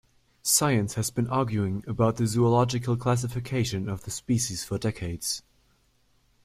[0.41, 5.43] Science has been arguing about the zoological classification of the species for decades.